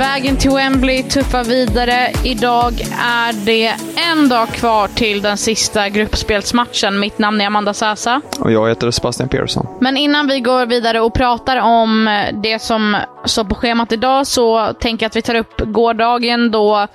Vägen 0.00 0.36
till 0.36 0.50
Wembley 0.50 1.02
tuffar 1.02 1.44
vidare. 1.44 2.12
Idag 2.24 2.72
är 3.00 3.46
det 3.46 3.74
en 4.10 4.28
dag 4.28 4.48
kvar 4.48 4.88
till 4.88 5.22
den 5.22 5.36
sista 5.36 5.88
gruppspelsmatchen. 5.88 7.00
Mitt 7.00 7.18
namn 7.18 7.40
är 7.40 7.46
Amanda 7.46 7.74
Sasa. 7.74 8.20
Och 8.38 8.52
jag 8.52 8.68
heter 8.68 8.90
Sebastian 8.90 9.28
Persson. 9.28 9.66
Men 9.80 9.96
innan 9.96 10.26
vi 10.26 10.40
går 10.40 10.66
vidare 10.66 11.00
och 11.00 11.14
pratar 11.14 11.56
om 11.56 12.24
det 12.42 12.62
som 12.62 12.96
står 13.24 13.44
på 13.44 13.54
schemat 13.54 13.92
idag 13.92 14.26
så 14.26 14.72
tänker 14.72 15.04
jag 15.04 15.08
att 15.08 15.16
vi 15.16 15.22
tar 15.22 15.34
upp 15.34 15.60
gårdagen 15.60 16.50
då 16.50 16.86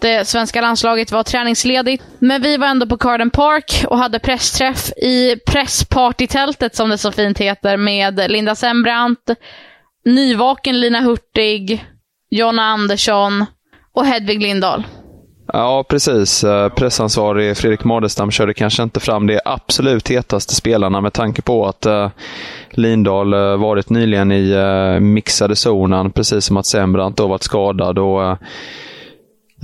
det 0.00 0.28
svenska 0.28 0.60
landslaget 0.60 1.12
var 1.12 1.22
träningsledigt. 1.22 2.04
Men 2.18 2.42
vi 2.42 2.56
var 2.56 2.66
ändå 2.66 2.86
på 2.86 2.98
Carden 2.98 3.30
Park 3.30 3.84
och 3.86 3.98
hade 3.98 4.18
pressträff 4.18 4.92
i 4.96 5.36
presspartytältet 5.46 6.76
som 6.76 6.90
det 6.90 6.98
så 6.98 7.12
fint 7.12 7.38
heter 7.38 7.76
med 7.76 8.30
Linda 8.30 8.54
Sembrant, 8.54 9.30
nyvaken 10.04 10.80
Lina 10.80 11.00
Hurtig, 11.00 11.84
Jonna 12.34 12.62
Andersson 12.62 13.44
och 13.92 14.06
Hedvig 14.06 14.42
Lindahl. 14.42 14.86
Ja, 15.52 15.84
precis. 15.88 16.44
Eh, 16.44 16.68
pressansvarig 16.68 17.56
Fredrik 17.56 17.84
Madestam 17.84 18.30
körde 18.30 18.54
kanske 18.54 18.82
inte 18.82 19.00
fram 19.00 19.26
de 19.26 19.40
absolut 19.44 20.10
hetaste 20.10 20.54
spelarna 20.54 21.00
med 21.00 21.12
tanke 21.12 21.42
på 21.42 21.66
att 21.66 21.86
eh, 21.86 22.10
Lindahl 22.70 23.32
eh, 23.32 23.56
varit 23.56 23.90
nyligen 23.90 24.32
i 24.32 24.54
mixade 25.00 25.56
zonen, 25.56 26.10
precis 26.10 26.44
som 26.44 26.56
att 26.56 26.66
Sembrant 26.66 27.16
då 27.16 27.26
varit 27.26 27.42
skadad. 27.42 27.98
Och, 27.98 28.38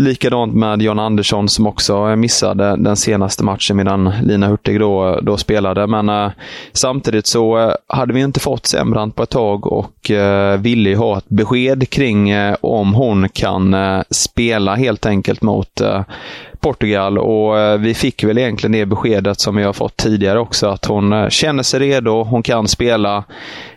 Likadant 0.00 0.54
med 0.54 0.82
John 0.82 0.98
Andersson 0.98 1.48
som 1.48 1.66
också 1.66 2.16
missade 2.16 2.76
den 2.76 2.96
senaste 2.96 3.44
matchen 3.44 3.76
medan 3.76 4.12
Lina 4.22 4.48
Hurtig 4.48 4.80
då, 4.80 5.20
då 5.22 5.36
spelade. 5.36 5.86
Men 5.86 6.08
eh, 6.08 6.30
samtidigt 6.72 7.26
så 7.26 7.58
eh, 7.58 7.74
hade 7.86 8.12
vi 8.14 8.20
inte 8.20 8.40
fått 8.40 8.66
Sembrant 8.66 9.16
på 9.16 9.22
ett 9.22 9.30
tag 9.30 9.66
och 9.66 10.10
eh, 10.10 10.60
ville 10.60 10.96
ha 10.96 11.18
ett 11.18 11.28
besked 11.28 11.90
kring 11.90 12.30
eh, 12.30 12.56
om 12.60 12.94
hon 12.94 13.28
kan 13.28 13.74
eh, 13.74 14.02
spela 14.10 14.74
helt 14.74 15.06
enkelt 15.06 15.42
mot 15.42 15.80
Portugal 16.60 17.18
och 17.18 17.58
eh, 17.58 17.78
vi 17.78 17.94
fick 17.94 18.24
väl 18.24 18.38
egentligen 18.38 18.72
det 18.72 18.86
beskedet 18.86 19.40
som 19.40 19.56
vi 19.56 19.62
har 19.62 19.72
fått 19.72 19.96
tidigare 19.96 20.40
också, 20.40 20.68
att 20.68 20.84
hon 20.84 21.12
eh, 21.12 21.28
känner 21.28 21.62
sig 21.62 21.80
redo, 21.80 22.22
hon 22.22 22.42
kan 22.42 22.68
spela. 22.68 23.24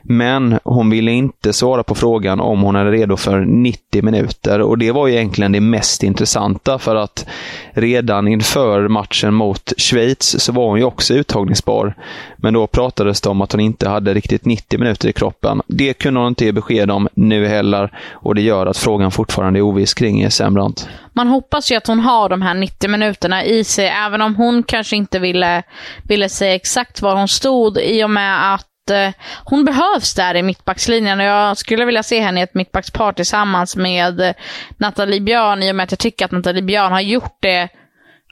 Men 0.05 0.59
hon 0.63 0.89
ville 0.89 1.11
inte 1.11 1.53
svara 1.53 1.83
på 1.83 1.95
frågan 1.95 2.39
om 2.39 2.61
hon 2.61 2.75
är 2.75 2.85
redo 2.85 3.17
för 3.17 3.39
90 3.39 4.03
minuter 4.03 4.61
och 4.61 4.77
det 4.77 4.91
var 4.91 5.07
ju 5.07 5.13
egentligen 5.13 5.51
det 5.51 5.61
mest 5.61 6.03
intressanta 6.03 6.79
för 6.79 6.95
att 6.95 7.25
redan 7.71 8.27
inför 8.27 8.87
matchen 8.87 9.33
mot 9.33 9.73
Schweiz 9.77 10.39
så 10.39 10.51
var 10.51 10.67
hon 10.67 10.77
ju 10.77 10.83
också 10.83 11.13
uttagningsbar. 11.13 11.95
Men 12.37 12.53
då 12.53 12.67
pratades 12.67 13.21
det 13.21 13.29
om 13.29 13.41
att 13.41 13.51
hon 13.51 13.61
inte 13.61 13.89
hade 13.89 14.13
riktigt 14.13 14.45
90 14.45 14.79
minuter 14.79 15.09
i 15.09 15.13
kroppen. 15.13 15.61
Det 15.67 15.93
kunde 15.93 16.19
hon 16.19 16.27
inte 16.27 16.45
ge 16.45 16.51
besked 16.51 16.91
om 16.91 17.07
nu 17.13 17.47
heller 17.47 17.91
och 18.11 18.35
det 18.35 18.41
gör 18.41 18.65
att 18.65 18.77
frågan 18.77 19.11
fortfarande 19.11 19.59
är 19.59 19.61
oviss 19.61 19.93
kring 19.93 20.31
Sembrant. 20.31 20.89
Man 21.13 21.27
hoppas 21.27 21.71
ju 21.71 21.75
att 21.75 21.87
hon 21.87 21.99
har 21.99 22.29
de 22.29 22.41
här 22.41 22.53
90 22.53 22.72
minuterna 22.87 23.43
i 23.43 23.63
sig, 23.63 23.87
även 23.87 24.21
om 24.21 24.35
hon 24.35 24.63
kanske 24.63 24.95
inte 24.95 25.19
ville, 25.19 25.63
ville 26.03 26.29
säga 26.29 26.55
exakt 26.55 27.01
var 27.01 27.15
hon 27.15 27.27
stod 27.27 27.77
i 27.77 28.03
och 28.03 28.09
med 28.09 28.53
att 28.53 28.89
eh, 28.91 29.09
hon 29.43 29.65
behövs 29.65 30.13
där 30.13 30.35
i 30.35 30.43
mittbackslinjen 30.43 31.19
och 31.19 31.25
jag 31.25 31.57
skulle 31.57 31.85
vilja 31.85 32.03
se 32.03 32.19
henne 32.19 32.39
i 32.39 32.43
ett 32.43 32.53
mittbackspar 32.53 33.13
tillsammans 33.13 33.75
med 33.75 34.33
Nathalie 34.77 35.21
Björn 35.21 35.63
i 35.63 35.71
och 35.71 35.75
med 35.75 35.83
att 35.83 35.91
jag 35.91 35.99
tycker 35.99 36.25
att 36.25 36.31
Nathalie 36.31 36.61
Björn 36.61 36.91
har 36.91 37.01
gjort 37.01 37.37
det 37.39 37.69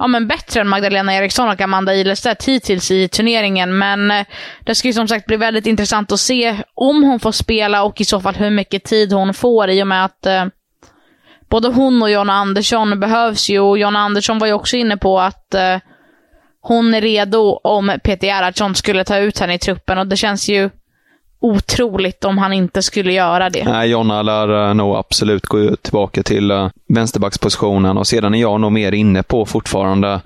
ja, 0.01 0.07
men 0.07 0.27
bättre 0.27 0.61
än 0.61 0.67
Magdalena 0.67 1.15
Eriksson 1.15 1.49
och 1.49 1.61
Amanda 1.61 1.95
Ilestedt 1.95 2.45
hittills 2.45 2.91
i 2.91 3.07
turneringen. 3.07 3.77
Men 3.77 4.11
eh, 4.11 4.25
det 4.65 4.75
ska 4.75 4.87
ju 4.87 4.93
som 4.93 5.07
sagt 5.07 5.25
bli 5.25 5.37
väldigt 5.37 5.65
intressant 5.65 6.11
att 6.11 6.19
se 6.19 6.63
om 6.75 7.03
hon 7.03 7.19
får 7.19 7.31
spela 7.31 7.83
och 7.83 8.01
i 8.01 8.05
så 8.05 8.21
fall 8.21 8.35
hur 8.35 8.49
mycket 8.49 8.83
tid 8.83 9.13
hon 9.13 9.33
får 9.33 9.69
i 9.69 9.83
och 9.83 9.87
med 9.87 10.05
att 10.05 10.25
eh, 10.25 10.45
både 11.51 11.67
hon 11.67 12.01
och 12.01 12.11
Jonna 12.11 12.33
Andersson 12.33 12.99
behövs 12.99 13.49
ju. 13.49 13.59
Och 13.59 13.77
Jonna 13.77 13.99
Andersson 13.99 14.39
var 14.39 14.47
ju 14.47 14.53
också 14.53 14.77
inne 14.77 14.97
på 14.97 15.19
att 15.19 15.53
eh, 15.53 15.77
hon 16.61 16.93
är 16.93 17.01
redo 17.01 17.59
om 17.63 17.91
Peter 18.03 18.27
Gerhardsson 18.27 18.75
skulle 18.75 19.03
ta 19.03 19.17
ut 19.17 19.39
henne 19.39 19.53
i 19.53 19.59
truppen 19.59 19.97
och 19.97 20.07
det 20.07 20.17
känns 20.17 20.49
ju 20.49 20.69
otroligt 21.41 22.25
om 22.25 22.37
han 22.37 22.53
inte 22.53 22.81
skulle 22.81 23.13
göra 23.13 23.49
det. 23.49 23.63
Nej, 23.65 23.89
Jonna 23.89 24.21
lär 24.21 24.69
eh, 24.69 24.73
nog 24.73 24.95
absolut 24.95 25.45
gå 25.45 25.75
tillbaka 25.75 26.23
till 26.23 26.51
uh, 26.51 26.69
vänsterbackspositionen 26.89 27.97
och 27.97 28.07
sedan 28.07 28.35
är 28.35 28.41
jag 28.41 28.61
nog 28.61 28.71
mer 28.71 28.91
inne 28.91 29.23
på 29.23 29.45
fortfarande 29.45 30.21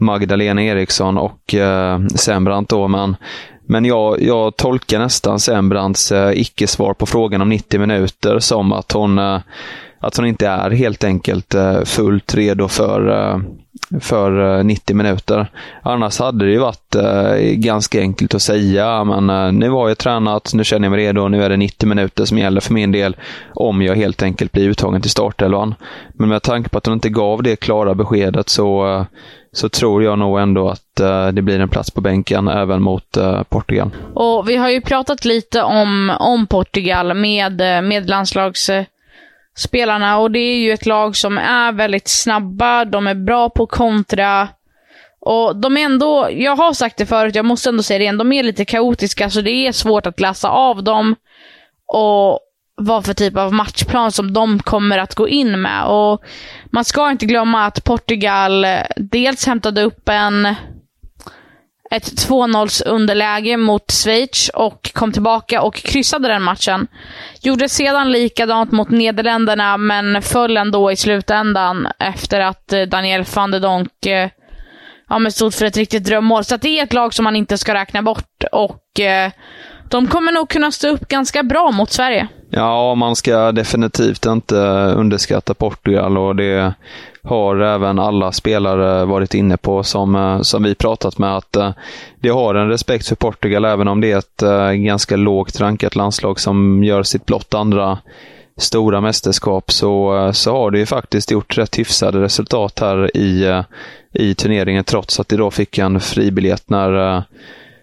Magdalena 0.00 0.62
Eriksson 0.62 1.18
och 1.18 1.54
eh, 1.54 2.00
uh, 2.00 2.06
Sembrant 2.06 2.68
då, 2.68 2.88
men 2.88 3.16
men 3.70 3.84
jag, 3.84 4.22
jag 4.22 4.56
tolkar 4.56 4.98
nästan 4.98 5.40
Sembrants 5.40 6.12
uh, 6.12 6.30
icke-svar 6.34 6.94
på 6.94 7.06
frågan 7.06 7.42
om 7.42 7.48
90 7.48 7.80
minuter 7.80 8.38
som 8.38 8.72
att 8.72 8.92
hon, 8.92 9.18
uh, 9.18 9.40
att 10.00 10.16
hon 10.16 10.26
inte 10.26 10.48
är 10.48 10.70
helt 10.70 11.04
enkelt 11.04 11.54
eh, 11.54 11.82
fullt 11.84 12.34
redo 12.34 12.68
för 12.68 13.08
eh, 13.08 13.38
för 14.00 14.58
eh, 14.58 14.64
90 14.64 14.96
minuter. 14.96 15.50
Annars 15.82 16.18
hade 16.18 16.44
det 16.44 16.50
ju 16.50 16.58
varit 16.58 16.96
ganska 17.54 18.00
enkelt 18.00 18.34
att 18.34 18.42
säga, 18.42 19.04
men 19.04 19.58
nu 19.58 19.70
har 19.70 19.88
jag 19.88 19.98
tränat, 19.98 20.54
nu 20.54 20.64
känner 20.64 20.86
jag 20.86 20.90
mig 20.90 21.06
redo, 21.06 21.28
nu 21.28 21.42
är 21.42 21.48
det 21.48 21.56
90 21.56 21.88
minuter 21.88 22.24
som 22.24 22.38
gäller 22.38 22.60
för 22.60 22.74
min 22.74 22.92
del, 22.92 23.16
om 23.54 23.82
jag 23.82 23.96
helt 23.96 24.22
enkelt 24.22 24.52
blir 24.52 24.68
uttagen 24.68 25.00
till 25.00 25.10
startelvan. 25.10 25.74
Men 26.14 26.28
med 26.28 26.42
tanke 26.42 26.68
på 26.68 26.78
att 26.78 26.86
hon 26.86 26.94
inte 26.94 27.08
gav 27.08 27.42
det 27.42 27.56
klara 27.56 27.94
beskedet 27.94 28.48
så, 28.48 29.04
så 29.52 29.68
tror 29.68 30.02
jag 30.02 30.18
nog 30.18 30.40
ändå 30.40 30.68
att 30.68 30.94
det 31.32 31.42
blir 31.42 31.60
en 31.60 31.68
plats 31.68 31.90
på 31.90 32.00
bänken 32.00 32.48
även 32.48 32.82
mot 32.82 33.18
Portugal. 33.48 33.90
Och 34.14 34.48
Vi 34.48 34.56
har 34.56 34.70
ju 34.70 34.80
pratat 34.80 35.24
lite 35.24 35.62
om, 35.62 36.12
om 36.20 36.46
Portugal 36.46 37.14
med, 37.14 37.56
med 37.84 38.08
landslags 38.08 38.70
spelarna 39.58 40.18
och 40.18 40.30
det 40.30 40.38
är 40.38 40.58
ju 40.58 40.72
ett 40.72 40.86
lag 40.86 41.16
som 41.16 41.38
är 41.38 41.72
väldigt 41.72 42.08
snabba, 42.08 42.84
de 42.84 43.06
är 43.06 43.14
bra 43.14 43.50
på 43.50 43.66
kontra. 43.66 44.48
Och 45.20 45.56
de 45.56 45.76
är 45.76 45.80
ändå, 45.80 46.28
jag 46.30 46.56
har 46.56 46.72
sagt 46.72 46.96
det 46.96 47.06
förut, 47.06 47.34
jag 47.34 47.44
måste 47.44 47.68
ändå 47.68 47.82
säga 47.82 47.98
det 47.98 48.02
igen, 48.02 48.18
de 48.18 48.32
är 48.32 48.42
lite 48.42 48.64
kaotiska 48.64 49.30
så 49.30 49.40
det 49.40 49.50
är 49.50 49.72
svårt 49.72 50.06
att 50.06 50.20
läsa 50.20 50.48
av 50.48 50.84
dem. 50.84 51.16
Och 51.86 52.40
vad 52.80 53.04
för 53.04 53.14
typ 53.14 53.36
av 53.36 53.52
matchplan 53.52 54.12
som 54.12 54.32
de 54.32 54.58
kommer 54.58 54.98
att 54.98 55.14
gå 55.14 55.28
in 55.28 55.62
med. 55.62 55.84
Och 55.84 56.22
Man 56.70 56.84
ska 56.84 57.10
inte 57.10 57.26
glömma 57.26 57.66
att 57.66 57.84
Portugal 57.84 58.64
eh, 58.64 58.80
dels 58.96 59.46
hämtade 59.46 59.82
upp 59.82 60.08
en 60.08 60.54
ett 61.90 62.28
2-0 62.28 62.88
underläge 62.88 63.56
mot 63.56 63.92
Schweiz 63.92 64.48
och 64.48 64.90
kom 64.94 65.12
tillbaka 65.12 65.62
och 65.62 65.74
kryssade 65.74 66.28
den 66.28 66.42
matchen. 66.42 66.86
Gjorde 67.42 67.68
sedan 67.68 68.12
likadant 68.12 68.72
mot 68.72 68.90
Nederländerna, 68.90 69.76
men 69.76 70.22
föll 70.22 70.56
ändå 70.56 70.92
i 70.92 70.96
slutändan 70.96 71.88
efter 71.98 72.40
att 72.40 72.72
eh, 72.72 72.82
Daniel 72.82 73.24
van 73.34 73.50
de 73.50 73.58
Donk 73.58 74.06
eh, 74.06 74.30
ja, 75.08 75.18
men 75.18 75.32
stod 75.32 75.54
för 75.54 75.66
ett 75.66 75.76
riktigt 75.76 76.04
drömmål. 76.04 76.44
Så 76.44 76.56
det 76.56 76.78
är 76.78 76.84
ett 76.84 76.92
lag 76.92 77.14
som 77.14 77.24
man 77.24 77.36
inte 77.36 77.58
ska 77.58 77.74
räkna 77.74 78.02
bort 78.02 78.44
och 78.52 79.00
eh, 79.00 79.30
de 79.90 80.06
kommer 80.06 80.32
nog 80.32 80.48
kunna 80.48 80.70
stå 80.72 80.88
upp 80.88 81.08
ganska 81.08 81.42
bra 81.42 81.70
mot 81.70 81.90
Sverige. 81.90 82.28
Ja, 82.50 82.94
man 82.94 83.16
ska 83.16 83.52
definitivt 83.52 84.26
inte 84.26 84.56
underskatta 84.96 85.54
Portugal 85.54 86.18
och 86.18 86.36
det 86.36 86.74
har 87.28 87.56
även 87.56 87.98
alla 87.98 88.32
spelare 88.32 89.04
varit 89.04 89.34
inne 89.34 89.56
på 89.56 89.82
som, 89.82 90.14
eh, 90.14 90.40
som 90.40 90.62
vi 90.62 90.74
pratat 90.74 91.18
med 91.18 91.36
att 91.36 91.52
det 91.52 91.72
de 92.20 92.28
har 92.28 92.54
en 92.54 92.68
respekt 92.68 93.08
för 93.08 93.16
Portugal 93.16 93.64
även 93.64 93.88
om 93.88 94.00
det 94.00 94.12
är 94.12 94.18
ett 94.18 94.42
eh, 94.42 94.70
ganska 94.72 95.16
lågt 95.16 95.60
rankat 95.60 95.96
landslag 95.96 96.40
som 96.40 96.84
gör 96.84 97.02
sitt 97.02 97.26
blott 97.26 97.54
andra 97.54 97.98
stora 98.56 99.00
mästerskap 99.00 99.72
så, 99.72 100.30
så 100.32 100.52
har 100.52 100.70
det 100.70 100.78
ju 100.78 100.86
faktiskt 100.86 101.30
gjort 101.30 101.58
rätt 101.58 101.78
hyfsade 101.78 102.20
resultat 102.20 102.78
här 102.78 103.16
i, 103.16 103.62
i 104.12 104.34
turneringen 104.34 104.84
trots 104.84 105.20
att 105.20 105.28
de 105.28 105.36
då 105.36 105.50
fick 105.50 105.78
en 105.78 106.00
fribiljett 106.00 106.70
när, 106.70 107.22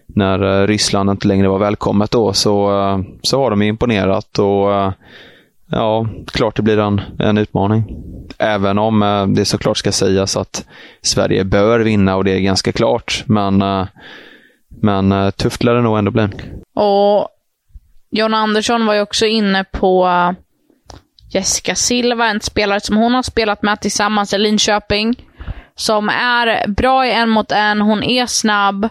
när 0.06 0.66
Ryssland 0.66 1.10
inte 1.10 1.28
längre 1.28 1.48
var 1.48 1.58
välkommet 1.58 2.10
då. 2.10 2.32
Så, 2.32 2.70
så 3.22 3.42
har 3.42 3.50
de 3.50 3.62
imponerat 3.62 4.38
och 4.38 4.92
ja, 5.70 6.08
klart 6.32 6.56
det 6.56 6.62
blir 6.62 6.78
en, 6.78 7.00
en 7.18 7.38
utmaning. 7.38 7.84
Även 8.38 8.78
om 8.78 9.02
eh, 9.02 9.26
det 9.26 9.44
såklart 9.44 9.76
ska 9.76 9.92
sägas 9.92 10.36
att 10.36 10.66
Sverige 11.02 11.44
bör 11.44 11.80
vinna 11.80 12.16
och 12.16 12.24
det 12.24 12.30
är 12.30 12.40
ganska 12.40 12.72
klart. 12.72 13.24
Men, 13.26 13.62
eh, 13.62 13.86
men 14.68 15.12
eh, 15.12 15.30
tufft 15.30 15.64
lär 15.64 15.74
det 15.74 15.82
nog 15.82 15.98
ändå 15.98 16.10
bli. 16.10 16.28
Och 16.74 17.28
John 18.10 18.34
Andersson 18.34 18.86
var 18.86 18.94
ju 18.94 19.00
också 19.00 19.26
inne 19.26 19.64
på 19.64 20.06
eh, 20.06 20.32
Jessica 21.30 21.74
Silva, 21.74 22.26
en 22.26 22.40
spelare 22.40 22.80
som 22.80 22.96
hon 22.96 23.14
har 23.14 23.22
spelat 23.22 23.62
med 23.62 23.80
tillsammans 23.80 24.34
i 24.34 24.38
Linköping. 24.38 25.14
Som 25.74 26.08
är 26.08 26.68
bra 26.68 27.06
i 27.06 27.12
en 27.12 27.28
mot 27.28 27.52
en, 27.52 27.80
hon 27.80 28.02
är 28.02 28.26
snabb. 28.26 28.88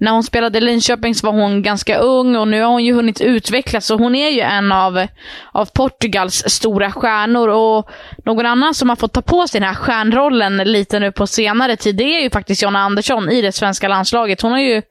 När 0.00 0.12
hon 0.12 0.22
spelade 0.22 0.58
i 0.58 0.60
Linköping 0.60 1.14
så 1.14 1.26
var 1.26 1.32
hon 1.32 1.62
ganska 1.62 1.98
ung 1.98 2.36
och 2.36 2.48
nu 2.48 2.62
har 2.62 2.70
hon 2.70 2.84
ju 2.84 2.94
hunnit 2.94 3.20
utvecklas. 3.20 3.86
Så 3.86 3.96
hon 3.96 4.14
är 4.14 4.30
ju 4.30 4.40
en 4.40 4.72
av, 4.72 5.06
av 5.52 5.66
Portugals 5.74 6.44
stora 6.46 6.92
stjärnor. 6.92 7.48
Och 7.48 7.90
någon 8.24 8.46
annan 8.46 8.74
som 8.74 8.88
har 8.88 8.96
fått 8.96 9.12
ta 9.12 9.22
på 9.22 9.48
sig 9.48 9.60
den 9.60 9.68
här 9.68 9.76
stjärnrollen 9.76 10.56
lite 10.56 11.00
nu 11.00 11.12
på 11.12 11.26
senare 11.26 11.76
tid, 11.76 11.96
det 11.96 12.18
är 12.18 12.22
ju 12.22 12.30
faktiskt 12.30 12.62
Jonna 12.62 12.78
Andersson 12.78 13.30
i 13.30 13.42
det 13.42 13.52
svenska 13.52 13.88
landslaget. 13.88 14.40
Hon 14.40 14.52
har 14.52 14.60
ju 14.60 14.82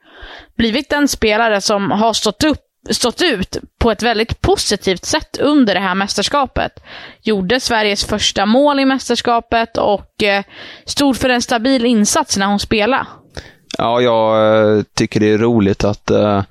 blivit 0.57 0.93
en 0.93 1.07
spelare 1.07 1.61
som 1.61 1.91
har 1.91 2.13
stått 2.13 2.43
upp 2.43 2.59
stått 2.89 3.21
ut 3.21 3.57
på 3.79 3.91
ett 3.91 4.03
väldigt 4.03 4.41
positivt 4.41 5.05
sätt 5.05 5.37
under 5.37 5.73
det 5.73 5.79
här 5.79 5.95
mästerskapet. 5.95 6.83
Gjorde 7.21 7.59
Sveriges 7.59 8.05
första 8.05 8.45
mål 8.45 8.79
i 8.79 8.85
mästerskapet 8.85 9.77
och 9.77 10.23
eh, 10.23 10.43
stod 10.85 11.17
för 11.17 11.29
en 11.29 11.41
stabil 11.41 11.85
insats 11.85 12.37
när 12.37 12.45
hon 12.45 12.59
spelade. 12.59 13.05
Ja, 13.77 14.01
jag 14.01 14.55
eh, 14.77 14.83
tycker 14.93 15.19
det 15.19 15.31
är 15.31 15.37
roligt 15.37 15.83
att 15.83 16.11
eh, 16.11 16.41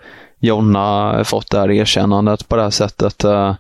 Jonna 0.41 1.25
fått 1.25 1.51
det 1.51 1.59
här 1.59 1.71
erkännandet 1.71 2.49
på 2.49 2.57
det 2.57 2.63
här 2.63 2.71
sättet. 2.71 3.25
Eh, 3.25 3.55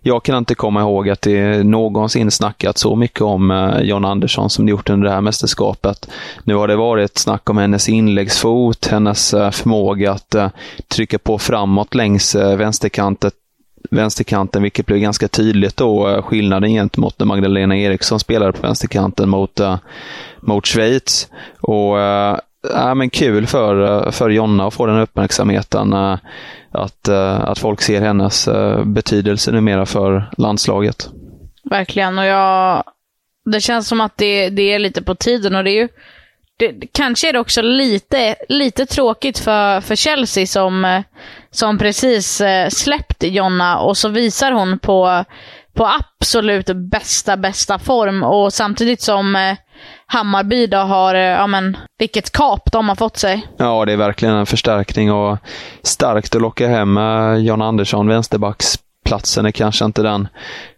jag 0.00 0.22
kan 0.22 0.38
inte 0.38 0.54
komma 0.54 0.80
ihåg 0.80 1.08
att 1.08 1.22
det 1.22 1.66
någonsin 1.66 2.30
snackat 2.30 2.78
så 2.78 2.96
mycket 2.96 3.20
om 3.20 3.50
eh, 3.50 3.80
Jonna 3.80 4.08
Andersson 4.08 4.50
som 4.50 4.66
det 4.66 4.70
gjort 4.70 4.90
under 4.90 5.08
det 5.08 5.14
här 5.14 5.20
mästerskapet. 5.20 6.08
Nu 6.44 6.54
har 6.54 6.68
det 6.68 6.76
varit 6.76 7.18
snack 7.18 7.50
om 7.50 7.58
hennes 7.58 7.88
inläggsfot, 7.88 8.86
hennes 8.86 9.30
förmåga 9.30 10.12
att 10.12 10.36
trycka 10.88 11.18
på 11.18 11.38
framåt 11.38 11.94
längs 11.94 12.34
vänsterkanten 12.34 13.30
vänsterkanten, 13.90 14.62
vilket 14.62 14.86
blev 14.86 14.98
ganska 14.98 15.28
tydligt 15.28 15.76
då, 15.76 16.22
skillnaden 16.22 16.70
gentemot 16.70 17.18
när 17.18 17.26
Magdalena 17.26 17.76
Eriksson 17.76 18.20
spelade 18.20 18.52
på 18.52 18.62
vänsterkanten 18.62 19.28
mot, 19.28 19.60
mot 20.40 20.66
Schweiz. 20.66 21.28
Och 21.60 21.96
ja, 22.72 22.94
men 22.94 23.10
kul 23.10 23.46
för, 23.46 24.10
för 24.10 24.30
Jonna 24.30 24.66
att 24.66 24.74
få 24.74 24.86
den 24.86 25.00
uppmärksamheten. 25.00 25.92
Eh, 25.92 26.18
att, 26.72 27.08
eh, 27.08 27.40
att 27.40 27.58
folk 27.58 27.80
ser 27.80 28.00
hennes 28.00 28.48
eh, 28.48 28.84
betydelse 28.84 29.52
numera 29.52 29.86
för 29.86 30.30
landslaget. 30.36 31.08
Verkligen, 31.70 32.18
och 32.18 32.24
jag, 32.24 32.84
det 33.52 33.60
känns 33.60 33.88
som 33.88 34.00
att 34.00 34.16
det, 34.16 34.50
det 34.50 34.62
är 34.62 34.78
lite 34.78 35.02
på 35.02 35.14
tiden 35.14 35.54
och 35.54 35.64
det 35.64 35.70
är 35.70 35.80
ju 35.80 35.88
det, 36.56 36.74
kanske 36.92 37.28
är 37.28 37.32
det 37.32 37.38
också 37.38 37.62
lite, 37.62 38.36
lite 38.48 38.86
tråkigt 38.86 39.38
för, 39.38 39.80
för 39.80 39.96
Chelsea 39.96 40.46
som, 40.46 41.02
som 41.50 41.78
precis 41.78 42.42
släppt 42.70 43.22
Jonna 43.22 43.78
och 43.78 43.96
så 43.96 44.08
visar 44.08 44.52
hon 44.52 44.78
på, 44.78 45.24
på 45.72 45.86
absolut 45.86 46.66
bästa, 46.66 47.36
bästa 47.36 47.78
form 47.78 48.22
och 48.22 48.52
samtidigt 48.52 49.00
som 49.00 49.56
Hammarby 50.06 50.66
då 50.66 50.78
har, 50.78 51.14
eh, 51.14 51.20
ja 51.20 51.46
men, 51.46 51.76
vilket 51.98 52.32
kap 52.32 52.72
de 52.72 52.88
har 52.88 52.96
fått 52.96 53.16
sig. 53.16 53.46
Ja, 53.56 53.84
det 53.84 53.92
är 53.92 53.96
verkligen 53.96 54.34
en 54.34 54.46
förstärkning 54.46 55.12
och 55.12 55.38
starkt 55.82 56.34
att 56.34 56.42
locka 56.42 56.68
hem 56.68 56.96
eh, 56.96 57.02
Jan 57.02 57.44
John 57.44 57.62
Andersson, 57.62 58.08
vänsterbacksplatsen 58.08 59.46
är 59.46 59.50
kanske 59.50 59.84
inte 59.84 60.02
den 60.02 60.28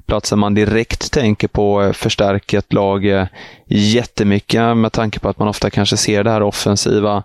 platsen 0.07 0.39
man 0.39 0.55
direkt 0.55 1.13
tänker 1.13 1.49
på 1.49 1.83
eh, 1.83 1.93
förstärka 1.93 2.59
ett 2.59 2.73
lag 2.73 3.07
eh, 3.07 3.27
jättemycket 3.67 4.77
med 4.77 4.93
tanke 4.93 5.19
på 5.19 5.29
att 5.29 5.39
man 5.39 5.49
ofta 5.49 5.71
kanske 5.71 5.97
ser 5.97 6.25
de 6.25 6.31
här 6.31 6.43
offensiva 6.43 7.23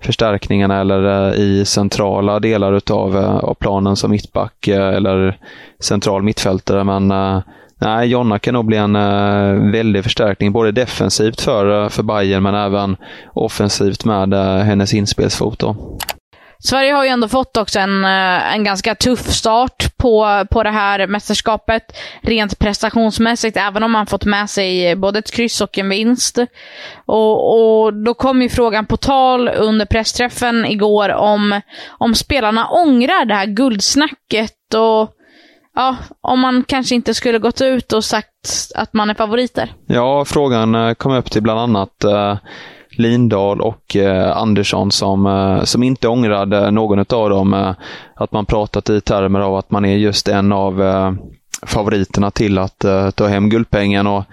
förstärkningarna 0.00 0.80
eller 0.80 1.34
i 1.34 1.64
centrala 1.64 2.40
delar 2.40 2.72
utav, 2.72 3.16
av 3.16 3.54
planen 3.54 3.96
som 3.96 4.10
mittback 4.10 4.68
eller 4.68 5.38
central 5.80 6.22
mittfältare. 6.22 6.84
Men 6.84 7.12
Nej, 7.80 8.08
Jonna 8.08 8.38
kan 8.38 8.54
nog 8.54 8.64
bli 8.64 8.76
en 8.76 8.96
uh, 8.96 9.72
väldig 9.72 10.04
förstärkning, 10.04 10.52
både 10.52 10.72
defensivt 10.72 11.40
för, 11.40 11.82
uh, 11.82 11.88
för 11.88 12.02
Bayern 12.02 12.42
men 12.42 12.54
även 12.54 12.96
offensivt 13.34 14.04
med 14.04 14.34
uh, 14.34 14.56
hennes 14.56 14.94
inspelsfot. 14.94 15.58
Då. 15.58 15.98
Sverige 16.60 16.92
har 16.92 17.04
ju 17.04 17.10
ändå 17.10 17.28
fått 17.28 17.56
också 17.56 17.78
en, 17.78 18.04
en 18.04 18.64
ganska 18.64 18.94
tuff 18.94 19.30
start 19.30 19.96
på, 19.96 20.44
på 20.50 20.62
det 20.62 20.70
här 20.70 21.06
mästerskapet. 21.06 21.82
Rent 22.22 22.58
prestationsmässigt, 22.58 23.56
även 23.56 23.82
om 23.82 23.92
man 23.92 24.06
fått 24.06 24.24
med 24.24 24.50
sig 24.50 24.96
både 24.96 25.18
ett 25.18 25.30
kryss 25.30 25.60
och 25.60 25.78
en 25.78 25.88
vinst. 25.88 26.38
Och, 27.06 27.52
och 27.54 27.94
då 27.94 28.14
kom 28.14 28.42
ju 28.42 28.48
frågan 28.48 28.86
på 28.86 28.96
tal 28.96 29.48
under 29.48 29.86
pressträffen 29.86 30.64
igår 30.64 31.08
om, 31.08 31.60
om 31.88 32.14
spelarna 32.14 32.68
ångrar 32.68 33.24
det 33.24 33.34
här 33.34 33.46
guldsnacket. 33.46 34.74
Och 34.74 35.14
ja, 35.78 35.96
om 36.20 36.40
man 36.40 36.64
kanske 36.68 36.94
inte 36.94 37.14
skulle 37.14 37.38
gått 37.38 37.60
ut 37.60 37.92
och 37.92 38.04
sagt 38.04 38.72
att 38.74 38.92
man 38.92 39.10
är 39.10 39.14
favoriter? 39.14 39.72
Ja, 39.86 40.24
frågan 40.24 40.74
eh, 40.74 40.94
kom 40.94 41.12
upp 41.12 41.30
till 41.30 41.42
bland 41.42 41.60
annat 41.60 42.04
eh, 42.04 42.36
Lindahl 42.90 43.60
och 43.60 43.96
eh, 43.96 44.36
Andersson 44.36 44.90
som, 44.90 45.26
eh, 45.26 45.64
som 45.64 45.82
inte 45.82 46.08
ångrade 46.08 46.70
någon 46.70 46.98
av 46.98 47.30
dem. 47.30 47.54
Eh, 47.54 47.74
att 48.14 48.32
man 48.32 48.46
pratat 48.46 48.90
i 48.90 49.00
termer 49.00 49.40
av 49.40 49.56
att 49.56 49.70
man 49.70 49.84
är 49.84 49.96
just 49.96 50.28
en 50.28 50.52
av 50.52 50.82
eh, 50.82 51.12
favoriterna 51.66 52.30
till 52.30 52.58
att 52.58 52.84
eh, 52.84 53.10
ta 53.10 53.26
hem 53.26 53.48
guldpengen. 53.48 54.06
Och 54.06 54.24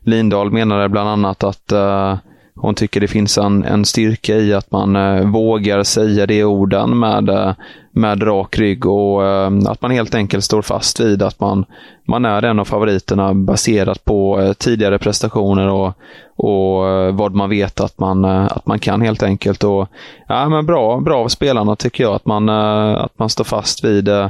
Lindahl 0.00 0.50
menade 0.50 0.88
bland 0.88 1.08
annat 1.08 1.44
att 1.44 1.72
eh, 1.72 2.16
hon 2.62 2.74
tycker 2.74 3.00
det 3.00 3.08
finns 3.08 3.38
en, 3.38 3.64
en 3.64 3.84
styrka 3.84 4.36
i 4.36 4.54
att 4.54 4.70
man 4.70 4.96
eh, 4.96 5.30
vågar 5.30 5.82
säga 5.82 6.26
de 6.26 6.44
orden 6.44 6.98
med, 6.98 7.28
eh, 7.28 7.52
med 7.92 8.22
rak 8.22 8.58
rygg 8.58 8.86
och 8.86 9.26
eh, 9.26 9.50
att 9.66 9.82
man 9.82 9.90
helt 9.90 10.14
enkelt 10.14 10.44
står 10.44 10.62
fast 10.62 11.00
vid 11.00 11.22
att 11.22 11.40
man, 11.40 11.64
man 12.04 12.24
är 12.24 12.42
en 12.42 12.58
av 12.58 12.64
favoriterna 12.64 13.34
baserat 13.34 14.04
på 14.04 14.40
eh, 14.40 14.52
tidigare 14.52 14.98
prestationer 14.98 15.68
och, 15.68 15.92
och 16.36 16.88
eh, 16.88 17.14
vad 17.14 17.34
man 17.34 17.50
vet 17.50 17.80
att 17.80 17.98
man, 17.98 18.24
eh, 18.24 18.44
att 18.44 18.66
man 18.66 18.78
kan 18.78 19.00
helt 19.00 19.22
enkelt. 19.22 19.64
Och, 19.64 19.88
ja, 20.28 20.48
men 20.48 20.66
bra, 20.66 21.00
bra 21.00 21.18
av 21.18 21.28
spelarna 21.28 21.76
tycker 21.76 22.04
jag 22.04 22.14
att 22.14 22.26
man, 22.26 22.48
eh, 22.48 23.02
att 23.04 23.18
man 23.18 23.28
står 23.28 23.44
fast 23.44 23.84
vid 23.84 24.08
eh, 24.08 24.28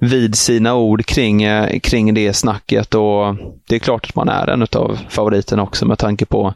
vid 0.00 0.34
sina 0.34 0.74
ord 0.74 1.06
kring, 1.06 1.46
kring 1.80 2.14
det 2.14 2.32
snacket 2.32 2.94
och 2.94 3.36
det 3.68 3.74
är 3.74 3.78
klart 3.78 4.06
att 4.08 4.14
man 4.14 4.28
är 4.28 4.46
en 4.50 4.62
av 4.62 4.98
favoriterna 5.08 5.62
också 5.62 5.86
med 5.86 5.98
tanke 5.98 6.26
på 6.26 6.54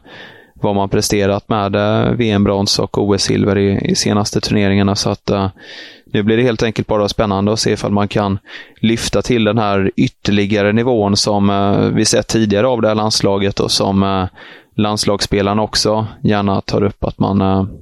vad 0.63 0.75
man 0.75 0.89
presterat 0.89 1.49
med 1.49 1.75
eh, 1.75 2.11
VM-brons 2.11 2.79
och 2.79 2.97
OS-silver 2.97 3.57
i, 3.57 3.91
i, 3.91 3.95
senaste 3.95 4.41
turneringarna. 4.41 4.95
Så 4.95 5.09
att 5.09 5.31
uh, 5.31 5.47
nu 6.05 6.23
blir 6.23 6.37
det 6.37 6.43
helt 6.43 6.63
enkelt 6.63 6.87
bara 6.87 7.09
spännande 7.09 7.53
att 7.53 7.59
se 7.59 7.71
ifall 7.71 7.91
man 7.91 8.07
kan 8.07 8.39
lyfta 8.79 9.21
till 9.21 9.43
den 9.43 9.57
här 9.57 9.91
ytterligare 9.95 10.71
nivån 10.71 11.17
som 11.17 11.49
uh, 11.49 11.89
vi 11.93 12.05
sett 12.05 12.27
tidigare 12.27 12.67
av 12.67 12.81
det 12.81 12.87
här 12.87 12.95
landslaget 12.95 13.59
och 13.59 13.71
som 13.71 14.03
uh, 14.03 14.25
landslagsspelarna 14.75 15.61
också 15.61 16.07
gärna 16.23 16.61
tar 16.61 16.83
upp 16.83 17.03
att 17.03 17.19
man, 17.19 17.41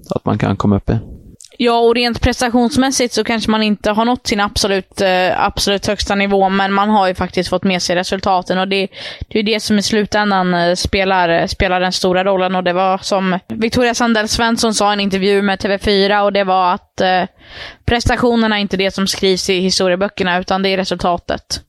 att 0.09 0.25
man 0.25 0.37
kan 0.37 0.55
komma 0.55 0.75
upp 0.75 0.89
i. 0.89 1.20
Ja, 1.63 1.79
och 1.79 1.95
rent 1.95 2.21
prestationsmässigt 2.21 3.13
så 3.13 3.23
kanske 3.23 3.51
man 3.51 3.63
inte 3.63 3.91
har 3.91 4.05
nått 4.05 4.27
sin 4.27 4.39
absolut, 4.39 5.01
eh, 5.01 5.45
absolut 5.45 5.87
högsta 5.87 6.15
nivå, 6.15 6.49
men 6.49 6.73
man 6.73 6.89
har 6.89 7.07
ju 7.07 7.15
faktiskt 7.15 7.49
fått 7.49 7.63
med 7.63 7.81
sig 7.81 7.95
resultaten 7.95 8.57
och 8.57 8.67
det, 8.67 8.87
det 9.27 9.39
är 9.39 9.43
det 9.43 9.59
som 9.59 9.77
i 9.77 9.81
slutändan 9.81 10.53
eh, 10.53 10.75
spelar, 10.75 11.29
eh, 11.29 11.47
spelar 11.47 11.79
den 11.79 11.91
stora 11.91 12.23
rollen 12.23 12.55
och 12.55 12.63
det 12.63 12.73
var 12.73 12.97
som 12.97 13.39
Victoria 13.47 13.93
Sandell 13.93 14.27
Svensson 14.27 14.73
sa 14.73 14.89
i 14.89 14.93
en 14.93 14.99
intervju 14.99 15.41
med 15.41 15.59
TV4 15.59 16.21
och 16.21 16.33
det 16.33 16.43
var 16.43 16.73
att 16.73 17.01
eh, 17.01 17.23
prestationerna 17.85 18.57
är 18.57 18.61
inte 18.61 18.77
det 18.77 18.91
som 18.91 19.07
skrivs 19.07 19.49
i 19.49 19.59
historieböckerna 19.59 20.39
utan 20.39 20.63
det 20.63 20.69
är 20.69 20.77
resultatet. 20.77 21.61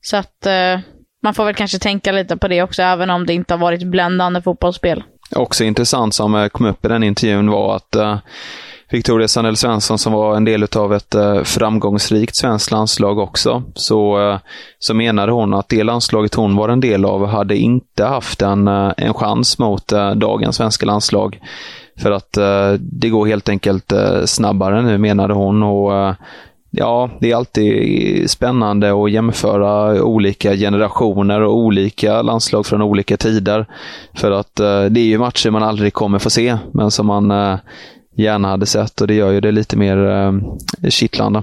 Så 0.00 0.16
att 0.16 0.46
eh, 0.46 0.80
man 1.22 1.34
får 1.34 1.44
väl 1.44 1.54
kanske 1.54 1.78
tänka 1.78 2.12
lite 2.12 2.36
på 2.36 2.48
det 2.48 2.62
också, 2.62 2.82
även 2.82 3.10
om 3.10 3.26
det 3.26 3.32
inte 3.32 3.54
har 3.54 3.58
varit 3.58 3.82
bländande 3.82 4.42
fotbollsspel. 4.42 5.02
Också 5.36 5.64
intressant 5.64 6.14
som 6.14 6.48
kom 6.52 6.66
upp 6.66 6.84
i 6.84 6.88
den 6.88 7.02
intervjun 7.02 7.50
var 7.50 7.76
att 7.76 7.96
eh, 7.96 8.18
Victoria 8.92 9.28
Sandell 9.28 9.56
Svensson 9.56 9.98
som 9.98 10.12
var 10.12 10.36
en 10.36 10.44
del 10.44 10.66
av 10.76 10.94
ett 10.94 11.14
eh, 11.14 11.42
framgångsrikt 11.42 12.36
svenskt 12.36 12.70
landslag 12.70 13.18
också, 13.18 13.62
så, 13.74 14.30
eh, 14.30 14.38
så 14.78 14.94
menade 14.94 15.32
hon 15.32 15.54
att 15.54 15.68
det 15.68 15.84
landslaget 15.84 16.34
hon 16.34 16.56
var 16.56 16.68
en 16.68 16.80
del 16.80 17.04
av 17.04 17.26
hade 17.26 17.56
inte 17.56 18.04
haft 18.04 18.42
en, 18.42 18.68
eh, 18.68 18.92
en 18.96 19.14
chans 19.14 19.58
mot 19.58 19.88
dagens 20.16 20.56
svenska 20.56 20.86
landslag. 20.86 21.38
För 21.98 22.10
att 22.10 22.32
det 22.78 23.08
går 23.08 23.26
helt 23.26 23.48
enkelt 23.48 23.92
snabbare 24.24 24.82
nu, 24.82 24.98
menade 24.98 25.34
hon. 25.34 25.62
och 25.62 26.14
Ja, 26.70 27.10
det 27.20 27.30
är 27.30 27.36
alltid 27.36 28.30
spännande 28.30 29.02
att 29.02 29.10
jämföra 29.10 30.02
olika 30.02 30.54
generationer 30.54 31.40
och 31.40 31.56
olika 31.56 32.22
landslag 32.22 32.66
från 32.66 32.82
olika 32.82 33.16
tider. 33.16 33.66
För 34.14 34.30
att 34.30 34.56
det 34.90 35.00
är 35.00 35.04
ju 35.04 35.18
matcher 35.18 35.50
man 35.50 35.62
aldrig 35.62 35.92
kommer 35.92 36.18
få 36.18 36.30
se, 36.30 36.56
men 36.72 36.90
som 36.90 37.06
man 37.06 37.32
gärna 38.14 38.48
hade 38.48 38.66
sett 38.66 39.00
och 39.00 39.06
det 39.06 39.14
gör 39.14 39.30
ju 39.30 39.40
det 39.40 39.52
lite 39.52 39.76
mer 39.76 40.10
eh, 40.10 40.32
kittlande. 40.88 41.42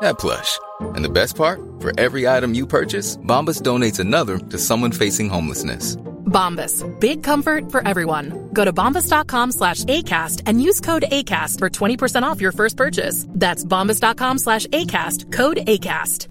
that 0.00 0.18
plush. 0.18 0.58
And 0.80 1.04
the 1.04 1.12
best 1.12 1.36
part? 1.36 1.60
For 1.80 1.92
every 2.00 2.26
item 2.26 2.54
you 2.54 2.66
purchase, 2.66 3.16
Bombas 3.18 3.62
donates 3.62 4.00
another 4.00 4.38
to 4.38 4.58
someone 4.58 4.92
facing 4.92 5.28
homelessness. 5.28 5.96
Bombas. 6.26 6.84
Big 7.00 7.22
comfort 7.22 7.70
for 7.70 7.86
everyone. 7.88 8.50
Go 8.52 8.64
to 8.64 8.72
bombas.com 8.72 9.52
slash 9.52 9.84
ACAST 9.84 10.42
and 10.46 10.60
use 10.60 10.80
code 10.80 11.04
ACAST 11.10 11.58
for 11.58 11.70
20% 11.70 12.22
off 12.22 12.40
your 12.40 12.52
first 12.52 12.76
purchase. 12.76 13.26
That's 13.30 13.64
bombas.com 13.64 14.38
slash 14.38 14.66
ACAST. 14.66 15.32
Code 15.32 15.58
ACAST. 15.58 16.28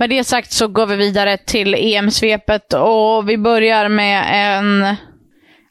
Med 0.00 0.10
det 0.10 0.24
sagt 0.24 0.52
så 0.52 0.68
går 0.68 0.86
vi 0.86 0.96
vidare 0.96 1.36
till 1.36 1.74
EM-svepet 1.74 2.72
och 2.72 3.28
vi 3.28 3.38
börjar 3.38 3.88
med 3.88 4.24
en 4.30 4.96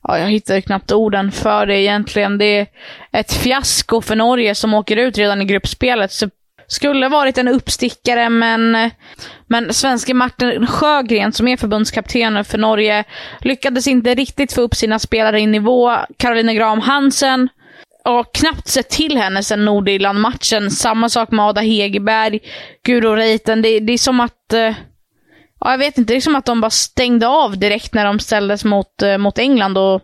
ja, 0.08 0.20
jag 0.20 0.28
hittar 0.28 0.62
knappt 0.62 0.92
orden 0.92 1.32
för 1.32 1.66
det 1.66 1.82
egentligen. 1.82 2.38
Det 2.38 2.60
är 2.60 2.68
ett 3.12 3.34
fiasko 3.34 4.02
för 4.02 4.16
Norge 4.16 4.56
som 4.56 4.74
åker 4.74 4.98
ut 4.98 5.18
redan 5.18 5.42
i 5.42 5.46
gruppspelet. 5.46 6.12
Så 6.12 6.30
skulle 6.68 7.10
varit 7.10 7.38
en 7.38 7.48
uppstickare, 7.48 8.30
men, 8.30 8.90
men 9.48 9.74
svenske 9.74 10.14
Martin 10.14 10.68
Sjögren, 10.68 11.34
som 11.34 11.48
är 11.48 11.58
förbundskapten 11.58 12.46
för 12.46 12.58
Norge, 12.58 13.04
lyckades 13.42 13.88
inte 13.88 14.16
riktigt 14.16 14.54
få 14.54 14.62
upp 14.62 14.76
sina 14.76 15.00
spelare 15.00 15.40
i 15.40 15.48
nivå. 15.48 15.98
Caroline 16.18 16.56
Graham 16.56 16.80
Hansen 16.82 17.50
har 18.04 18.26
knappt 18.34 18.68
sett 18.68 18.90
till 18.90 19.18
henne 19.18 19.44
sedan 19.44 19.66
Nordirland-matchen. 19.66 20.72
Samma 20.72 21.10
sak 21.10 21.32
med 21.32 21.46
Ada 21.46 21.62
Hegerberg, 21.62 22.40
Guro 22.84 23.16
Reiten. 23.16 23.62
Det, 23.62 23.80
det 23.80 23.94
är 23.94 23.98
som 23.98 24.20
att 24.20 24.54
eh, 24.54 24.76
ja, 25.60 25.72
jag 25.72 25.78
vet 25.78 25.98
inte, 25.98 26.14
det 26.14 26.18
är 26.18 26.22
som 26.22 26.36
att 26.36 26.46
de 26.46 26.62
bara 26.62 26.70
stängde 26.70 27.28
av 27.28 27.58
direkt 27.58 27.94
när 27.94 28.06
de 28.06 28.20
ställdes 28.20 28.66
mot, 28.66 29.02
eh, 29.02 29.18
mot 29.18 29.38
England 29.38 29.78
och 29.78 30.02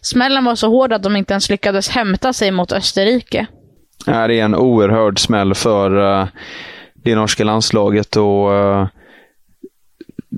smällen 0.00 0.44
var 0.44 0.54
så 0.54 0.68
hård 0.68 0.92
att 0.92 1.02
de 1.02 1.16
inte 1.16 1.32
ens 1.32 1.50
lyckades 1.50 1.88
hämta 1.88 2.32
sig 2.32 2.50
mot 2.50 2.72
Österrike. 2.72 3.46
Ja, 4.06 4.26
det 4.26 4.40
är 4.40 4.44
en 4.44 4.54
oerhörd 4.54 5.18
smäll 5.18 5.54
för 5.54 6.20
eh, 6.20 6.26
det 6.94 7.14
norska 7.14 7.44
landslaget 7.44 8.16
och 8.16 8.54
eh, 8.54 8.86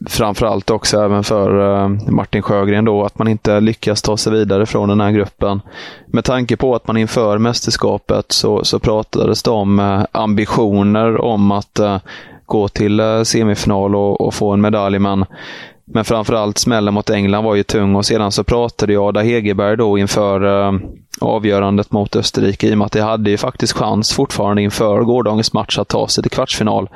framförallt 0.07 0.71
också 0.71 1.01
även 1.01 1.25
för 1.25 1.83
eh, 1.83 1.89
Martin 1.89 2.43
Sjögren 2.43 2.85
då, 2.85 3.05
att 3.05 3.19
man 3.19 3.29
inte 3.29 3.61
lyckas 3.61 4.03
ta 4.03 4.17
sig 4.17 4.33
vidare 4.33 4.67
från 4.67 4.89
den 4.89 5.01
här 5.01 5.11
gruppen. 5.11 5.61
Med 6.07 6.25
tanke 6.25 6.57
på 6.57 6.75
att 6.75 6.87
man 6.87 6.97
inför 6.97 7.39
mästerskapet 7.39 8.33
så, 8.33 8.65
så 8.65 8.79
pratades 8.79 9.43
det 9.43 9.51
om 9.51 9.79
eh, 9.79 10.05
ambitioner 10.13 11.21
om 11.21 11.53
att 11.53 11.79
eh, 11.79 11.99
gå 12.47 12.69
till 12.69 13.01
eh, 13.01 13.23
semifinal 13.23 13.97
och, 13.97 14.21
och 14.21 14.35
få 14.35 14.53
en 14.53 14.61
medalj. 14.61 14.99
Men, 14.99 15.25
men 15.89 16.05
framförallt 16.05 16.59
smällen 16.59 16.95
mot 16.95 17.11
England 17.11 17.45
var 17.45 17.55
ju 17.55 17.63
tung 17.63 17.95
och 17.95 18.07
sedan 18.07 18.33
så 18.33 18.45
pratade 18.45 18.93
jag 18.93 19.05
Ada 19.05 19.21
Hegerberg 19.21 19.77
då 19.77 19.99
inför 19.99 20.67
eh, 20.67 20.79
avgörandet 21.21 21.93
mot 21.93 22.17
Österrike 22.17 22.69
i 22.69 22.75
och 22.75 22.79
med 22.79 22.87
att 22.87 22.93
de 22.93 23.01
hade 23.01 23.31
ju 23.31 23.37
faktiskt 23.37 23.73
chans 23.73 24.13
fortfarande 24.13 24.63
inför 24.63 25.01
gårdagens 25.01 25.53
match 25.53 25.79
att 25.79 25.89
ta 25.89 26.09
sig 26.09 26.23
till 26.23 26.31
kvartsfinal. 26.31 26.89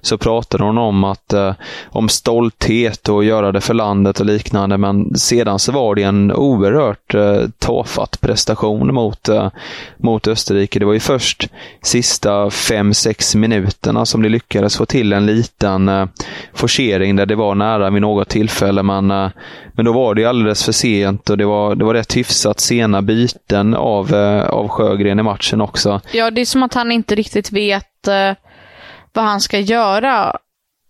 Så 0.00 0.18
pratade 0.18 0.64
hon 0.64 0.78
om 0.78 1.04
att 1.04 1.32
eh, 1.32 1.52
om 1.86 2.08
stolthet 2.08 3.08
och 3.08 3.24
göra 3.24 3.52
det 3.52 3.60
för 3.60 3.74
landet 3.74 4.20
och 4.20 4.26
liknande 4.26 4.78
men 4.78 5.14
sedan 5.14 5.58
så 5.58 5.72
var 5.72 5.94
det 5.94 6.02
en 6.02 6.32
oerhört 6.32 7.14
eh, 7.14 7.42
tafatt 7.58 8.20
prestation 8.20 8.94
mot, 8.94 9.28
eh, 9.28 9.50
mot 9.96 10.28
Österrike. 10.28 10.78
Det 10.78 10.86
var 10.86 10.92
ju 10.92 11.00
först 11.00 11.48
sista 11.82 12.48
5-6 12.48 13.36
minuterna 13.36 14.06
som 14.06 14.22
de 14.22 14.28
lyckades 14.28 14.76
få 14.76 14.86
till 14.86 15.12
en 15.12 15.26
liten 15.26 15.88
eh, 15.88 16.06
forcering 16.54 17.16
där 17.16 17.26
det 17.26 17.34
var 17.34 17.54
nära 17.54 17.90
vid 17.90 18.02
något 18.02 18.33
tillfälle 18.34 18.82
men, 18.82 19.10
eh, 19.10 19.30
men 19.72 19.84
då 19.84 19.92
var 19.92 20.14
det 20.14 20.24
alldeles 20.24 20.64
för 20.64 20.72
sent 20.72 21.30
och 21.30 21.38
det 21.38 21.44
var, 21.44 21.74
det 21.74 21.84
var 21.84 21.94
rätt 21.94 22.16
hyfsat 22.16 22.60
sena 22.60 23.02
byten 23.02 23.74
av, 23.74 24.14
eh, 24.14 24.44
av 24.44 24.68
Sjögren 24.68 25.18
i 25.18 25.22
matchen 25.22 25.60
också. 25.60 26.00
Ja, 26.12 26.30
det 26.30 26.40
är 26.40 26.44
som 26.44 26.62
att 26.62 26.74
han 26.74 26.92
inte 26.92 27.14
riktigt 27.14 27.52
vet 27.52 28.08
eh, 28.08 28.32
vad 29.12 29.24
han 29.24 29.40
ska 29.40 29.58
göra 29.58 30.36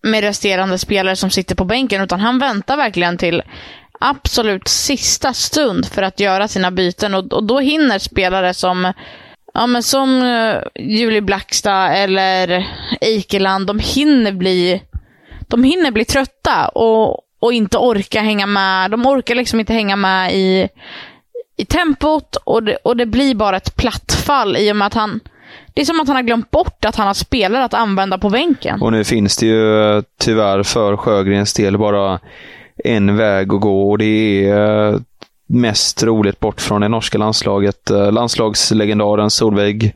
med 0.03 0.21
resterande 0.21 0.79
spelare 0.79 1.17
som 1.17 1.31
sitter 1.31 1.55
på 1.55 1.65
bänken, 1.65 2.03
utan 2.03 2.21
han 2.21 2.39
väntar 2.39 2.77
verkligen 2.77 3.19
till 3.19 3.43
absolut 4.01 4.69
sista 4.69 5.33
stund 5.33 5.87
för 5.87 6.03
att 6.03 6.21
göra 6.21 6.49
sina 6.49 6.71
byten 6.71 7.15
och, 7.15 7.33
och 7.33 7.45
då 7.45 7.61
hinner 7.61 7.99
spelare 7.99 8.55
som 8.55 8.93
Ja, 9.57 9.67
men 9.67 9.83
som 9.83 10.23
uh, 10.23 10.63
Julie 10.75 11.21
Blackstad 11.21 11.93
eller 11.93 12.67
Eikeland, 13.01 13.67
de 13.67 13.79
hinner 13.79 14.33
bli, 14.33 14.83
de 15.41 15.65
hinner 15.65 15.91
bli 15.91 16.05
trötta 16.05 16.69
och, 16.69 17.21
och 17.45 17.53
inte 17.53 17.79
orka 17.79 18.21
hänga 18.21 18.47
med. 18.47 18.91
De 18.91 19.07
orkar 19.07 19.35
liksom 19.35 19.61
inte 19.61 19.73
hänga 19.73 19.97
med 19.97 20.35
i, 20.35 20.69
i 21.57 21.65
tempot 21.65 22.37
och 22.45 22.63
det, 22.63 22.77
och 22.77 22.97
det 22.97 23.07
blir 23.07 23.35
bara 23.35 23.57
ett 23.57 23.77
plattfall 23.77 24.57
i 24.57 24.73
och 24.73 24.77
med 24.77 24.87
att 24.87 24.95
han 24.95 25.21
det 25.75 25.81
är 25.81 25.85
som 25.85 26.01
att 26.01 26.09
han 26.09 26.17
har 26.17 26.23
glömt 26.23 26.51
bort 26.51 26.85
att 26.85 26.97
han 26.97 27.07
har 27.07 27.15
spelare 27.15 27.65
att 27.65 27.75
använda 27.75 28.19
på 28.19 28.31
bänken. 28.31 28.83
Och 28.83 28.93
nu 28.93 29.05
finns 29.05 29.37
det 29.37 29.47
ju 29.47 29.97
eh, 29.97 30.03
tyvärr 30.21 30.63
för 30.63 30.97
Sjögrens 30.97 31.53
del 31.53 31.79
bara 31.79 32.19
en 32.85 33.17
väg 33.17 33.53
att 33.53 33.61
gå 33.61 33.91
och 33.91 33.99
det 33.99 34.49
är 34.49 34.93
eh, 34.93 35.01
mest 35.47 36.03
roligt 36.03 36.41
bort 36.41 36.61
från 36.61 36.81
det 36.81 36.89
norska 36.89 37.19
landslaget. 37.19 37.91
Eh, 37.91 38.13
landslagslegendaren 38.13 39.31
Solveig 39.31 39.95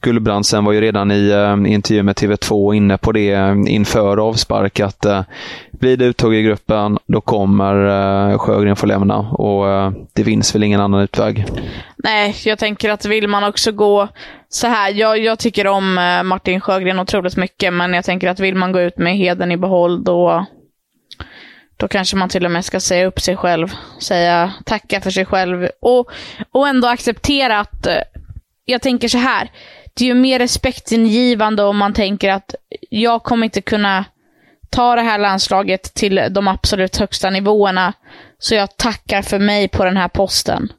Gullbrandsen 0.00 0.64
var 0.64 0.72
ju 0.72 0.80
redan 0.80 1.10
i 1.10 1.32
intervju 1.66 2.02
med 2.02 2.16
TV2 2.16 2.74
inne 2.74 2.98
på 2.98 3.12
det 3.12 3.56
inför 3.68 4.16
avspark 4.16 4.80
att 4.80 5.06
blir 5.78 5.96
det 5.96 6.04
uttag 6.04 6.34
i 6.34 6.42
gruppen, 6.42 6.98
då 7.06 7.20
kommer 7.20 7.74
eh, 8.30 8.38
Sjögren 8.38 8.76
få 8.76 8.86
lämna 8.86 9.18
och 9.18 9.70
eh, 9.70 9.92
det 10.12 10.24
finns 10.24 10.54
väl 10.54 10.62
ingen 10.62 10.80
annan 10.80 11.00
utväg. 11.00 11.44
Nej, 11.96 12.34
jag 12.44 12.58
tänker 12.58 12.90
att 12.90 13.04
vill 13.04 13.28
man 13.28 13.44
också 13.44 13.72
gå 13.72 14.08
så 14.48 14.66
här, 14.66 14.92
jag, 14.92 15.18
jag 15.18 15.38
tycker 15.38 15.66
om 15.66 15.98
eh, 15.98 16.22
Martin 16.22 16.60
Sjögren 16.60 16.98
otroligt 16.98 17.36
mycket, 17.36 17.72
men 17.72 17.94
jag 17.94 18.04
tänker 18.04 18.28
att 18.28 18.40
vill 18.40 18.54
man 18.54 18.72
gå 18.72 18.80
ut 18.80 18.98
med 18.98 19.16
heden 19.16 19.52
i 19.52 19.56
behåll, 19.56 20.04
då 20.04 20.46
då 21.76 21.88
kanske 21.88 22.16
man 22.16 22.28
till 22.28 22.44
och 22.44 22.50
med 22.50 22.64
ska 22.64 22.80
säga 22.80 23.06
upp 23.06 23.20
sig 23.20 23.36
själv, 23.36 23.68
säga 24.00 24.52
tacka 24.64 25.00
för 25.00 25.10
sig 25.10 25.24
själv 25.24 25.68
och, 25.80 26.10
och 26.50 26.68
ändå 26.68 26.88
acceptera 26.88 27.60
att, 27.60 27.86
eh, 27.86 28.02
jag 28.64 28.82
tänker 28.82 29.08
så 29.08 29.18
här, 29.18 29.50
det 29.94 30.04
är 30.04 30.08
ju 30.08 30.14
mer 30.14 30.38
respektingivande 30.38 31.62
om 31.62 31.76
man 31.76 31.92
tänker 31.92 32.30
att 32.30 32.54
jag 32.90 33.22
kommer 33.22 33.44
inte 33.44 33.60
kunna 33.60 34.04
ta 34.70 34.94
det 34.94 35.02
här 35.02 35.18
landslaget 35.18 35.94
till 35.94 36.20
de 36.30 36.48
absolut 36.48 36.96
högsta 36.96 37.30
nivåerna. 37.30 37.92
Så 38.38 38.54
jag 38.54 38.76
tackar 38.76 39.22
för 39.22 39.38
mig 39.38 39.68
på 39.68 39.84
den 39.84 39.96
här 39.96 40.08
posten. 40.08 40.72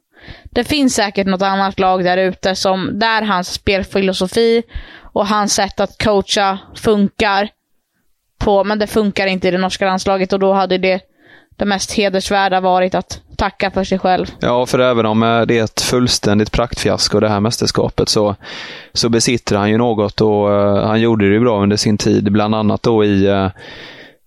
Det 0.43 0.63
finns 0.63 0.95
säkert 0.95 1.27
något 1.27 1.41
annat 1.41 1.79
lag 1.79 2.03
där 2.03 2.17
ute 2.17 2.55
som, 2.55 2.99
där 2.99 3.21
hans 3.21 3.53
spelfilosofi 3.53 4.63
och 5.13 5.27
hans 5.27 5.53
sätt 5.53 5.79
att 5.79 6.03
coacha 6.03 6.59
funkar. 6.75 7.49
På, 8.39 8.63
men 8.63 8.79
det 8.79 8.87
funkar 8.87 9.27
inte 9.27 9.47
i 9.47 9.51
det 9.51 9.57
norska 9.57 9.85
landslaget 9.85 10.33
och 10.33 10.39
då 10.39 10.53
hade 10.53 10.77
det 10.77 11.01
det 11.59 11.65
mest 11.65 11.91
hedersvärda 11.91 12.61
varit 12.61 12.95
att 12.95 13.21
tacka 13.37 13.71
för 13.71 13.83
sig 13.83 13.99
själv. 13.99 14.25
Ja, 14.39 14.65
för 14.65 14.79
även 14.79 15.05
om 15.05 15.23
eh, 15.23 15.41
det 15.41 15.57
är 15.57 15.63
ett 15.63 15.81
fullständigt 15.81 16.51
praktfiasko 16.51 17.19
det 17.19 17.29
här 17.29 17.39
mästerskapet 17.39 18.09
så, 18.09 18.35
så 18.93 19.09
besitter 19.09 19.55
han 19.55 19.69
ju 19.69 19.77
något 19.77 20.21
och 20.21 20.49
uh, 20.49 20.85
han 20.85 21.01
gjorde 21.01 21.27
det 21.27 21.33
ju 21.33 21.39
bra 21.39 21.63
under 21.63 21.77
sin 21.77 21.97
tid, 21.97 22.31
bland 22.31 22.55
annat 22.55 22.83
då 22.83 23.05
i 23.05 23.29
uh, 23.29 23.47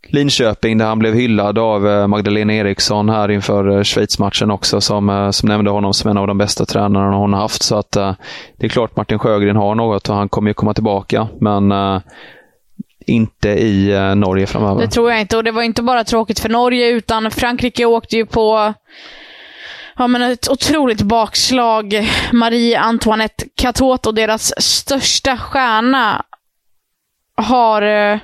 Linköping 0.08 0.78
där 0.78 0.86
han 0.86 0.98
blev 0.98 1.14
hyllad 1.14 1.58
av 1.58 1.86
uh, 1.86 2.06
Magdalena 2.06 2.54
Eriksson 2.54 3.08
här 3.08 3.30
inför 3.30 3.62
Schweizmatchen 3.64 3.84
Schweiz-matchen 3.84 4.50
också 4.50 4.80
som, 4.80 5.30
som 5.32 5.48
nämnde 5.48 5.70
honom 5.70 5.94
som 5.94 6.10
en 6.10 6.18
av 6.18 6.26
de 6.26 6.38
bästa 6.38 6.66
tränarna 6.66 7.16
hon 7.16 7.32
har 7.32 7.40
haft. 7.40 7.62
Så 7.62 7.76
att 7.76 7.92
det 8.56 8.66
är 8.66 8.68
klart 8.68 8.96
Martin 8.96 9.18
Sjögren 9.18 9.56
har 9.56 9.74
något 9.74 10.08
och 10.08 10.14
han 10.14 10.28
kommer 10.28 10.50
ju 10.50 10.54
komma 10.54 10.74
tillbaka. 10.74 11.28
Men 11.40 11.72
inte 13.06 13.48
i 13.48 13.92
eh, 13.92 14.14
Norge 14.14 14.46
framöver. 14.46 14.80
Det 14.80 14.88
tror 14.88 15.10
jag 15.10 15.20
inte. 15.20 15.36
Och 15.36 15.44
det 15.44 15.50
var 15.50 15.62
inte 15.62 15.82
bara 15.82 16.04
tråkigt 16.04 16.40
för 16.40 16.48
Norge, 16.48 16.88
utan 16.88 17.30
Frankrike 17.30 17.84
åkte 17.84 18.16
ju 18.16 18.26
på 18.26 18.74
ja, 19.96 20.06
men 20.06 20.22
ett 20.22 20.48
otroligt 20.48 21.02
bakslag. 21.02 22.08
Marie 22.32 22.78
Antoinette 22.78 23.44
Catot 23.54 24.14
deras 24.14 24.52
största 24.58 25.38
stjärna 25.38 26.24
har 27.36 27.82
eh, 27.82 28.18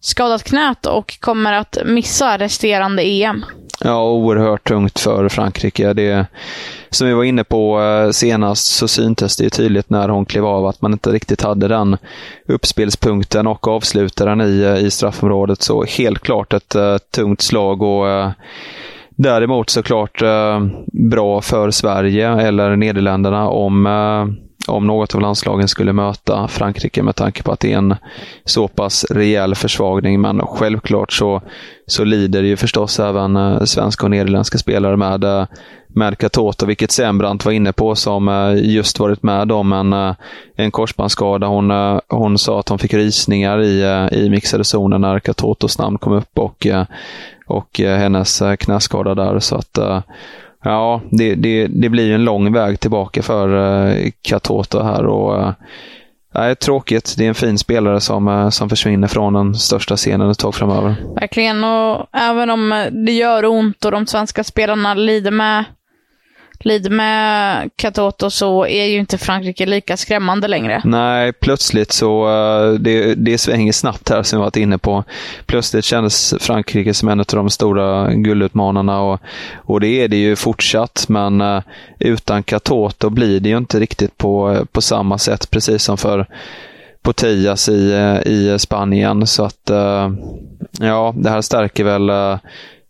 skadat 0.00 0.44
knät 0.44 0.86
och 0.86 1.20
kommer 1.20 1.52
att 1.52 1.78
missa 1.84 2.38
resterande 2.38 3.02
EM. 3.02 3.44
Ja, 3.88 4.10
oerhört 4.10 4.68
tungt 4.68 4.98
för 4.98 5.28
Frankrike. 5.28 5.92
Det, 5.92 6.26
som 6.90 7.08
vi 7.08 7.14
var 7.14 7.24
inne 7.24 7.44
på 7.44 7.80
eh, 7.80 8.10
senast 8.10 8.66
så 8.66 8.88
syntes 8.88 9.36
det 9.36 9.44
ju 9.44 9.50
tydligt 9.50 9.90
när 9.90 10.08
hon 10.08 10.24
klev 10.24 10.46
av 10.46 10.66
att 10.66 10.82
man 10.82 10.92
inte 10.92 11.10
riktigt 11.10 11.42
hade 11.42 11.68
den 11.68 11.96
uppspelspunkten 12.48 13.46
och 13.46 13.68
avslutaren 13.68 14.40
i, 14.40 14.62
eh, 14.62 14.86
i 14.86 14.90
straffområdet. 14.90 15.62
Så 15.62 15.84
helt 15.84 16.18
klart 16.18 16.52
ett 16.52 16.76
uh, 16.76 16.98
tungt 16.98 17.40
slag 17.40 17.82
och 17.82 18.06
uh, 18.06 18.30
däremot 19.10 19.70
såklart 19.70 20.22
uh, 20.22 20.66
bra 20.92 21.40
för 21.40 21.70
Sverige 21.70 22.28
eller 22.28 22.76
Nederländerna 22.76 23.48
om 23.48 23.86
om 24.68 24.86
något 24.86 25.14
av 25.14 25.20
landslagen 25.20 25.68
skulle 25.68 25.92
möta 25.92 26.48
Frankrike 26.48 27.02
med 27.02 27.16
tanke 27.16 27.42
på 27.42 27.52
att 27.52 27.60
det 27.60 27.72
är 27.72 27.78
en 27.78 27.96
så 28.44 28.68
pass 28.68 29.04
rejäl 29.10 29.54
försvagning. 29.54 30.20
Men 30.20 30.40
självklart 30.40 31.12
så, 31.12 31.42
så 31.86 32.04
lider 32.04 32.42
ju 32.42 32.56
förstås 32.56 33.00
även 33.00 33.36
eh, 33.36 33.64
svenska 33.64 34.06
och 34.06 34.10
nederländska 34.10 34.58
spelare 34.58 34.96
med, 34.96 35.24
eh, 35.24 35.46
med 35.88 36.18
Katoto, 36.18 36.66
vilket 36.66 36.90
Sembrant 36.90 37.44
var 37.44 37.52
inne 37.52 37.72
på 37.72 37.94
som 37.94 38.28
eh, 38.28 38.54
just 38.54 38.98
varit 38.98 39.22
med 39.22 39.52
om 39.52 39.72
en, 39.72 40.14
en 40.56 40.70
korsbandsskada. 40.70 41.46
Hon, 41.46 42.00
hon 42.08 42.38
sa 42.38 42.60
att 42.60 42.68
hon 42.68 42.78
fick 42.78 42.94
rysningar 42.94 43.62
i, 43.62 44.08
i 44.12 44.30
mixade 44.30 44.64
zonen 44.64 45.00
när 45.00 45.18
Katotos 45.18 45.78
namn 45.78 45.98
kom 45.98 46.12
upp 46.12 46.38
och, 46.38 46.66
och 47.46 47.80
hennes 47.80 48.42
knäskada 48.58 49.14
där. 49.14 49.38
Så 49.38 49.56
att 49.56 49.78
Ja, 50.64 51.00
det, 51.10 51.34
det, 51.34 51.66
det 51.66 51.88
blir 51.88 52.14
en 52.14 52.24
lång 52.24 52.52
väg 52.52 52.80
tillbaka 52.80 53.22
för 53.22 53.48
Katota 54.00 54.18
Katoto 54.22 54.82
här. 54.82 55.06
och 55.06 55.40
eh, 55.40 55.52
Nej, 56.34 56.56
tråkigt. 56.56 57.14
Det 57.18 57.24
är 57.24 57.28
en 57.28 57.34
fin 57.34 57.58
spelare 57.58 58.00
som, 58.00 58.28
eh, 58.28 58.48
som 58.48 58.68
försvinner 58.68 59.08
från 59.08 59.32
den 59.32 59.54
största 59.54 59.96
scenen 59.96 60.30
ett 60.30 60.38
tag 60.38 60.54
framöver. 60.54 60.94
Verkligen, 61.20 61.64
och 61.64 62.06
även 62.12 62.50
om 62.50 62.88
det 63.06 63.12
gör 63.12 63.44
ont 63.44 63.84
och 63.84 63.90
de 63.90 64.06
svenska 64.06 64.44
spelarna 64.44 64.94
lider 64.94 65.30
med 65.30 65.64
lider 66.60 66.90
med 66.90 67.70
Katoto 67.76 68.30
så 68.30 68.66
är 68.66 68.84
ju 68.84 68.98
inte 68.98 69.18
Frankrike 69.18 69.66
lika 69.66 69.96
skrämmande 69.96 70.48
längre. 70.48 70.82
Nej, 70.84 71.32
plötsligt 71.32 71.92
så, 71.92 72.28
uh, 72.28 72.74
det, 72.74 73.14
det 73.14 73.38
svänger 73.38 73.72
snabbt 73.72 74.08
här 74.08 74.22
som 74.22 74.38
vi 74.38 74.44
varit 74.44 74.56
inne 74.56 74.78
på. 74.78 75.04
Plötsligt 75.46 75.84
kändes 75.84 76.34
Frankrike 76.40 76.94
som 76.94 77.08
en 77.08 77.20
av 77.20 77.26
de 77.26 77.50
stora 77.50 78.12
guldutmanarna 78.14 79.00
och, 79.00 79.20
och 79.56 79.80
det 79.80 79.88
är 79.88 80.08
det 80.08 80.16
ju 80.16 80.36
fortsatt, 80.36 81.06
men 81.08 81.40
uh, 81.40 81.62
utan 81.98 82.42
Katoto 82.42 83.10
blir 83.10 83.40
det 83.40 83.48
ju 83.48 83.56
inte 83.56 83.80
riktigt 83.80 84.18
på, 84.18 84.66
på 84.72 84.80
samma 84.80 85.18
sätt, 85.18 85.50
precis 85.50 85.82
som 85.82 85.96
för 85.98 86.26
Potias 87.02 87.68
i, 87.68 87.92
eh, 87.92 88.32
i 88.32 88.58
Spanien. 88.58 89.26
Så 89.26 89.44
att, 89.44 89.70
ja, 90.80 91.14
det 91.16 91.30
här 91.30 91.40
stärker 91.40 91.84
väl 91.84 92.10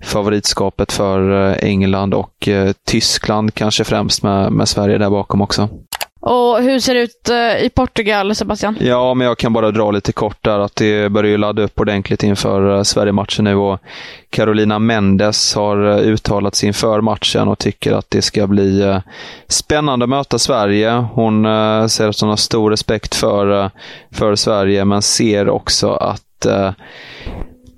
favoritskapet 0.05 0.93
för 0.93 1.51
eh, 1.51 1.69
England 1.69 2.15
och 2.15 2.49
eh, 2.49 2.73
Tyskland 2.87 3.55
kanske 3.55 3.85
främst 3.85 4.23
med, 4.23 4.53
med 4.53 4.69
Sverige 4.69 4.99
där 4.99 5.11
bakom 5.11 5.41
också. 5.41 5.69
Och 6.21 6.63
hur 6.63 6.81
ser 6.81 6.95
det 6.95 7.01
ut 7.01 7.29
eh, 7.29 7.65
i 7.65 7.71
Portugal, 7.75 8.35
Sebastian? 8.35 8.77
Ja, 8.81 9.15
men 9.15 9.27
jag 9.27 9.39
kan 9.39 9.53
bara 9.53 9.71
dra 9.71 9.91
lite 9.91 10.13
kort 10.13 10.45
där 10.45 10.59
att 10.59 10.77
det 10.77 11.13
börjar 11.13 11.31
ju 11.31 11.37
ladda 11.37 11.63
upp 11.63 11.81
ordentligt 11.81 12.23
inför 12.23 12.85
Sverige-matchen 12.85 13.45
nu 13.45 13.55
och 13.55 13.81
Carolina 14.31 14.79
Mendes 14.79 15.55
har 15.55 16.01
uttalat 16.01 16.55
sig 16.55 16.67
inför 16.67 17.01
matchen 17.01 17.49
och 17.49 17.59
tycker 17.59 17.93
att 17.93 18.07
det 18.09 18.23
ska 18.23 18.47
bli 18.47 19.01
spännande 19.49 20.05
att 20.05 20.09
möta 20.09 20.39
Sverige. 20.39 20.91
Hon 20.91 21.45
säger 21.89 22.11
att 22.11 22.21
hon 22.21 22.31
har 22.31 22.37
stor 22.37 22.71
respekt 22.71 23.15
för, 23.15 23.71
för 24.13 24.35
Sverige, 24.35 24.85
men 24.85 25.03
ser 25.03 25.49
också 25.49 25.91
att 25.91 26.47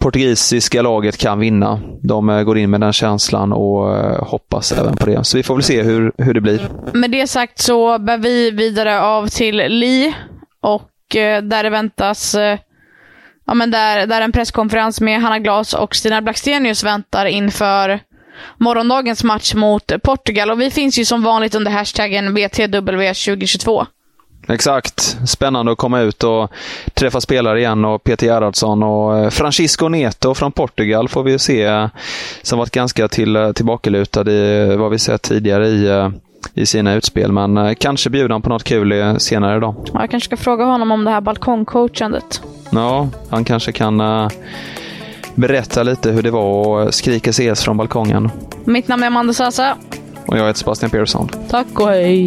portugisiska 0.00 0.82
laget 0.82 1.16
kan 1.16 1.38
vinna. 1.40 1.80
De 2.02 2.28
eh, 2.28 2.42
går 2.42 2.58
in 2.58 2.70
med 2.70 2.80
den 2.80 2.92
känslan 2.92 3.52
och 3.52 3.96
eh, 3.96 4.24
hoppas 4.24 4.72
även 4.72 4.96
på 4.96 5.06
det. 5.06 5.24
Så 5.24 5.36
vi 5.36 5.42
får 5.42 5.54
väl 5.54 5.62
se 5.64 5.82
hur, 5.82 6.12
hur 6.18 6.34
det 6.34 6.40
blir. 6.40 6.68
Med 6.92 7.10
det 7.10 7.26
sagt 7.26 7.58
så 7.58 7.98
bär 7.98 8.18
vi 8.18 8.50
vidare 8.50 9.00
av 9.00 9.26
till 9.26 9.56
Li 9.56 10.14
och 10.60 11.16
eh, 11.16 11.42
där 11.42 11.62
det 11.62 11.70
väntas 11.70 12.36
Ja, 13.50 13.54
men 13.54 13.70
där, 13.70 14.06
där 14.06 14.20
en 14.20 14.32
presskonferens 14.32 15.00
med 15.00 15.20
Hanna 15.20 15.38
Glas 15.38 15.74
och 15.74 15.94
Stina 15.96 16.22
Blackstenius 16.22 16.84
väntar 16.84 17.26
inför 17.26 18.00
morgondagens 18.56 19.24
match 19.24 19.54
mot 19.54 19.92
Portugal. 20.02 20.50
Och 20.50 20.60
vi 20.60 20.70
finns 20.70 20.98
ju 20.98 21.04
som 21.04 21.22
vanligt 21.22 21.54
under 21.54 21.70
hashtaggen 21.70 22.36
VTW2022. 22.38 23.86
Exakt. 24.52 25.18
Spännande 25.26 25.72
att 25.72 25.78
komma 25.78 26.00
ut 26.00 26.24
och 26.24 26.50
träffa 26.94 27.20
spelare 27.20 27.58
igen 27.58 27.84
och 27.84 28.04
Peter 28.04 28.26
Gerhardsson 28.26 28.82
och 28.82 29.18
eh, 29.18 29.30
Francisco 29.30 29.88
Neto 29.88 30.34
från 30.34 30.52
Portugal 30.52 31.08
får 31.08 31.22
vi 31.22 31.38
se. 31.38 31.62
Eh, 31.62 31.88
som 32.42 32.58
varit 32.58 32.70
ganska 32.70 33.08
till, 33.08 33.36
eh, 33.36 33.52
tillbakalutad 33.52 34.30
i 34.30 34.76
vad 34.76 34.90
vi 34.90 34.98
sett 34.98 35.22
tidigare 35.22 35.68
i, 35.68 36.10
i 36.54 36.66
sina 36.66 36.94
utspel. 36.94 37.32
Men 37.32 37.74
kanske 37.74 38.10
bjuder 38.10 38.28
han 38.28 38.42
på 38.42 38.48
något 38.48 38.64
kul 38.64 39.20
senare 39.20 39.56
idag. 39.56 39.74
Ja, 39.92 40.00
jag 40.00 40.10
kanske 40.10 40.26
ska 40.26 40.36
fråga 40.36 40.64
honom 40.64 40.90
om 40.90 41.04
det 41.04 41.10
här 41.10 41.20
balkongcoachandet. 41.20 42.42
Ja, 42.70 43.08
han 43.30 43.44
kanske 43.44 43.72
kan 43.72 44.02
berätta 45.34 45.82
lite 45.82 46.10
hur 46.10 46.22
det 46.22 46.30
var 46.30 46.80
att 46.80 46.94
skrika 46.94 47.32
CS 47.32 47.64
från 47.64 47.76
balkongen. 47.76 48.30
Mitt 48.64 48.88
namn 48.88 49.02
är 49.02 49.06
Amanda 49.06 49.32
Sasa. 49.32 49.76
Och 50.26 50.38
jag 50.38 50.46
heter 50.46 50.58
Sebastian 50.58 50.90
Persson. 50.90 51.28
Tack 51.48 51.80
och 51.80 51.88
hej. 51.88 52.26